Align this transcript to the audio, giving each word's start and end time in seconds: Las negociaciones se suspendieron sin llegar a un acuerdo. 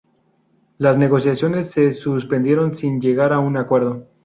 Las 0.79 0.97
negociaciones 0.97 1.69
se 1.69 1.91
suspendieron 1.91 2.75
sin 2.75 2.99
llegar 2.99 3.33
a 3.33 3.37
un 3.39 3.55
acuerdo. 3.55 4.07